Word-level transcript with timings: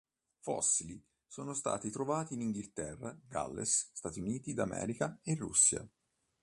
Fossili 0.39 0.99
sono 1.27 1.53
stati 1.53 1.91
trovati 1.91 2.33
in 2.33 2.41
Inghilterra, 2.41 3.15
Galles, 3.27 3.91
Stati 3.93 4.19
Uniti 4.19 4.51
d'America 4.55 5.19
e 5.21 5.35
Russia. 5.35 5.87